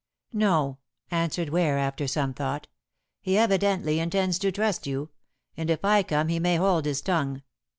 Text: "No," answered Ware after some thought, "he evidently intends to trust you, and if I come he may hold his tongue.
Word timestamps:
"No," 0.33 0.79
answered 1.11 1.49
Ware 1.49 1.77
after 1.77 2.07
some 2.07 2.33
thought, 2.33 2.65
"he 3.21 3.37
evidently 3.37 3.99
intends 3.99 4.39
to 4.39 4.51
trust 4.51 4.87
you, 4.87 5.11
and 5.55 5.69
if 5.69 5.85
I 5.85 6.01
come 6.01 6.27
he 6.27 6.39
may 6.39 6.55
hold 6.55 6.85
his 6.85 7.01
tongue. 7.03 7.43